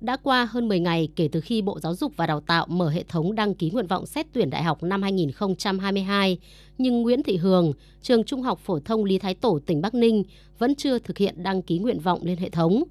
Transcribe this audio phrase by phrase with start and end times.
[0.00, 2.88] Đã qua hơn 10 ngày kể từ khi Bộ Giáo dục và Đào tạo mở
[2.88, 6.38] hệ thống đăng ký nguyện vọng xét tuyển đại học năm 2022,
[6.78, 10.22] nhưng Nguyễn Thị Hường, trường Trung học phổ thông Lý Thái Tổ, tỉnh Bắc Ninh
[10.58, 12.84] vẫn chưa thực hiện đăng ký nguyện vọng lên hệ thống.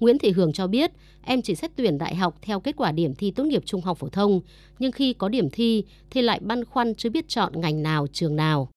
[0.00, 0.90] Nguyễn Thị Hường cho biết,
[1.24, 3.98] em chỉ xét tuyển đại học theo kết quả điểm thi tốt nghiệp trung học
[3.98, 4.40] phổ thông,
[4.78, 8.36] nhưng khi có điểm thi thì lại băn khoăn chưa biết chọn ngành nào, trường
[8.36, 8.68] nào.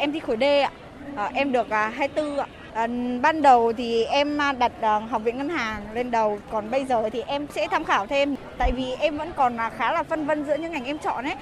[0.00, 0.72] Em thi khối D ạ,
[1.16, 2.46] à, em được à, 24 ạ.
[2.72, 2.86] À,
[3.22, 6.84] ban đầu thì em à, đặt ờ, học viện ngân hàng lên đầu, còn bây
[6.84, 10.02] giờ thì em sẽ tham khảo thêm, tại vì em vẫn còn à, khá là
[10.02, 11.34] phân vân giữa những ngành em chọn ấy.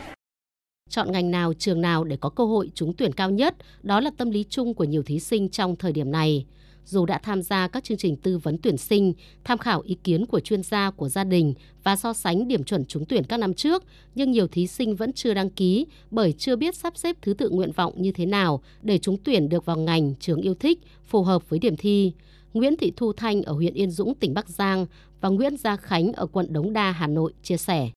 [0.91, 4.11] Chọn ngành nào, trường nào để có cơ hội trúng tuyển cao nhất, đó là
[4.17, 6.47] tâm lý chung của nhiều thí sinh trong thời điểm này
[6.87, 9.13] dù đã tham gia các chương trình tư vấn tuyển sinh,
[9.45, 12.85] tham khảo ý kiến của chuyên gia của gia đình và so sánh điểm chuẩn
[12.85, 16.57] trúng tuyển các năm trước, nhưng nhiều thí sinh vẫn chưa đăng ký bởi chưa
[16.57, 19.77] biết sắp xếp thứ tự nguyện vọng như thế nào để trúng tuyển được vào
[19.77, 22.13] ngành trường yêu thích phù hợp với điểm thi.
[22.55, 24.87] Nguyễn Thị Thu Thanh ở huyện Yên Dũng, tỉnh Bắc Giang
[25.21, 27.91] và Nguyễn Gia Khánh ở quận Đống Đa, Hà Nội chia sẻ.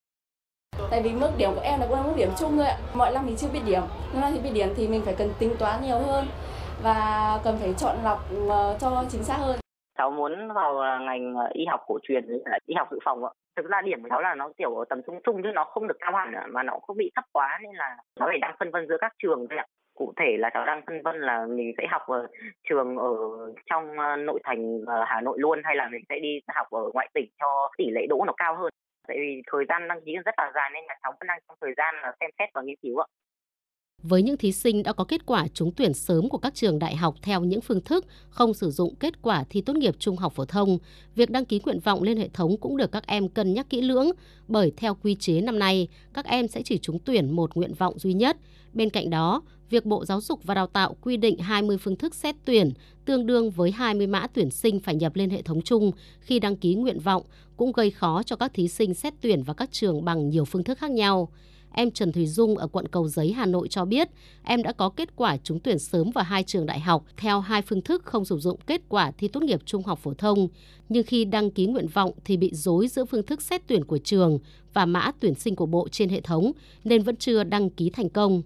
[0.91, 2.79] Tại vì mức điểm của em là cũng là mức điểm chung thôi ạ.
[2.93, 3.81] Mọi năm mình chưa biết điểm,
[4.13, 6.27] năm nay thì biết điểm thì mình phải cần tính toán nhiều hơn
[6.83, 9.59] và cần phải chọn lọc ờ, cho chính xác hơn.
[9.97, 13.25] Cháu muốn vào ờ, ngành ờ, y học cổ truyền với y học dự phòng
[13.25, 13.31] ạ.
[13.55, 15.87] Thực ra điểm của cháu là nó kiểu ở tầm trung trung chứ nó không
[15.87, 18.71] được cao hẳn mà nó không bị thấp quá nên là nó phải đang phân
[18.71, 19.65] vân giữa các trường thôi ạ.
[19.97, 22.27] Cụ thể là cháu đang phân vân là mình sẽ học ở
[22.69, 23.13] trường ở
[23.69, 27.29] trong nội thành Hà Nội luôn hay là mình sẽ đi học ở ngoại tỉnh
[27.39, 28.69] cho tỷ lệ đỗ nó cao hơn.
[29.07, 31.57] Tại vì thời gian đăng ký rất là dài nên là cháu vẫn đang trong
[31.61, 33.07] thời gian là xem xét và nghiên cứu ạ.
[34.03, 36.95] Với những thí sinh đã có kết quả trúng tuyển sớm của các trường đại
[36.95, 40.33] học theo những phương thức không sử dụng kết quả thi tốt nghiệp trung học
[40.35, 40.77] phổ thông,
[41.15, 43.81] việc đăng ký nguyện vọng lên hệ thống cũng được các em cân nhắc kỹ
[43.81, 44.11] lưỡng,
[44.47, 47.99] bởi theo quy chế năm nay, các em sẽ chỉ trúng tuyển một nguyện vọng
[47.99, 48.37] duy nhất.
[48.73, 52.15] Bên cạnh đó, việc Bộ Giáo dục và Đào tạo quy định 20 phương thức
[52.15, 52.71] xét tuyển,
[53.05, 56.55] tương đương với 20 mã tuyển sinh phải nhập lên hệ thống chung khi đăng
[56.55, 57.23] ký nguyện vọng
[57.57, 60.63] cũng gây khó cho các thí sinh xét tuyển vào các trường bằng nhiều phương
[60.63, 61.29] thức khác nhau.
[61.73, 64.07] Em Trần Thùy Dung ở quận Cầu Giấy, Hà Nội cho biết
[64.43, 67.61] em đã có kết quả trúng tuyển sớm vào hai trường đại học theo hai
[67.61, 70.47] phương thức không sử dụng kết quả thi tốt nghiệp trung học phổ thông.
[70.89, 73.97] Nhưng khi đăng ký nguyện vọng thì bị dối giữa phương thức xét tuyển của
[73.97, 74.39] trường
[74.73, 76.51] và mã tuyển sinh của Bộ trên hệ thống
[76.83, 78.41] nên vẫn chưa đăng ký thành công.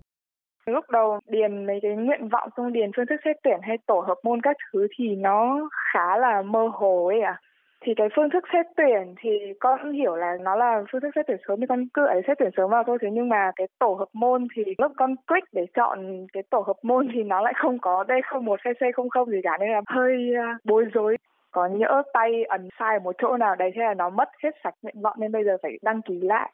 [0.66, 4.04] Lúc đầu điền mấy cái nguyện vọng xong điền phương thức xét tuyển hay tổ
[4.08, 7.40] hợp môn các thứ thì nó khá là mơ hồ ấy à
[7.84, 9.30] thì cái phương thức xét tuyển thì
[9.60, 12.38] con hiểu là nó là phương thức xét tuyển sớm thì con cứ ấy xét
[12.40, 12.98] tuyển sớm vào thôi.
[13.02, 16.60] Thế nhưng mà cái tổ hợp môn thì lúc con click để chọn cái tổ
[16.68, 19.38] hợp môn thì nó lại không có d không một hay c không không gì
[19.44, 19.58] cả.
[19.60, 21.18] Nên là hơi à, bối rối.
[21.52, 24.76] Có nhỡ tay ấn sai một chỗ nào đấy thế là nó mất hết sạch
[24.82, 26.52] nguyện vọng nên bây giờ phải đăng ký lại.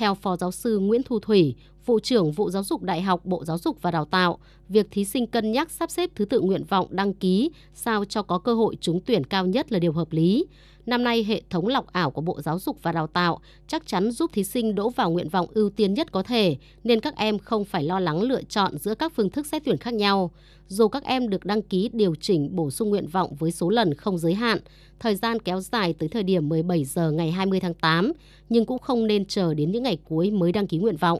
[0.00, 1.56] Theo Phó Giáo sư Nguyễn Thu Thủy,
[1.86, 4.38] Vụ trưởng Vụ Giáo dục Đại học Bộ Giáo dục và Đào tạo,
[4.68, 8.22] việc thí sinh cân nhắc sắp xếp thứ tự nguyện vọng đăng ký sao cho
[8.22, 10.44] có cơ hội trúng tuyển cao nhất là điều hợp lý.
[10.86, 14.10] Năm nay, hệ thống lọc ảo của Bộ Giáo dục và Đào tạo chắc chắn
[14.10, 17.38] giúp thí sinh đỗ vào nguyện vọng ưu tiên nhất có thể, nên các em
[17.38, 20.30] không phải lo lắng lựa chọn giữa các phương thức xét tuyển khác nhau.
[20.68, 23.94] Dù các em được đăng ký điều chỉnh bổ sung nguyện vọng với số lần
[23.94, 24.58] không giới hạn,
[24.98, 28.12] thời gian kéo dài tới thời điểm 17 giờ ngày 20 tháng 8,
[28.48, 31.18] nhưng cũng không nên chờ đến những ngày cuối mới đăng ký nguyện vọng.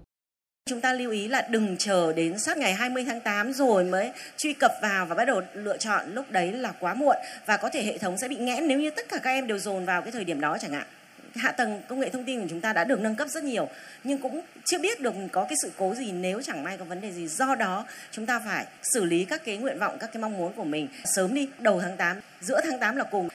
[0.71, 4.12] Chúng ta lưu ý là đừng chờ đến sát ngày 20 tháng 8 rồi mới
[4.37, 7.16] truy cập vào và bắt đầu lựa chọn lúc đấy là quá muộn
[7.47, 9.59] và có thể hệ thống sẽ bị nghẽn nếu như tất cả các em đều
[9.59, 10.87] dồn vào cái thời điểm đó chẳng hạn.
[11.34, 13.69] Hạ tầng công nghệ thông tin của chúng ta đã được nâng cấp rất nhiều
[14.04, 17.00] nhưng cũng chưa biết được có cái sự cố gì nếu chẳng may có vấn
[17.00, 17.28] đề gì.
[17.28, 20.53] Do đó chúng ta phải xử lý các cái nguyện vọng, các cái mong muốn
[20.53, 23.28] của mình sớm đi, đầu tháng 8, giữa tháng 8 là cùng.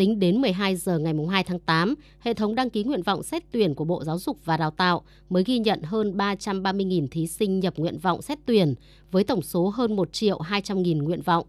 [0.00, 3.42] Tính đến 12 giờ ngày 2 tháng 8, hệ thống đăng ký nguyện vọng xét
[3.52, 7.60] tuyển của Bộ Giáo dục và Đào tạo mới ghi nhận hơn 330.000 thí sinh
[7.60, 8.74] nhập nguyện vọng xét tuyển
[9.10, 11.46] với tổng số hơn 1 triệu 200.000 nguyện vọng.